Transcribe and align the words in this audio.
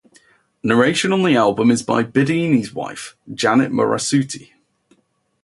Narration 0.63 1.13
on 1.13 1.21
the 1.21 1.35
album 1.35 1.69
is 1.69 1.83
by 1.83 2.01
Bidini's 2.03 2.73
wife, 2.73 3.15
Janet 3.35 3.71
Morassutti. 3.71 4.49